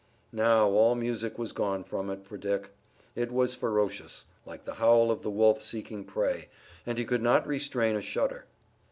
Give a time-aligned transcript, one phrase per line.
[0.33, 2.71] Now all music was gone from it for Dick.
[3.13, 6.49] It was ferocious, like the howl of the wolf seeking prey,
[6.87, 8.45] and he could not restrain a shudder.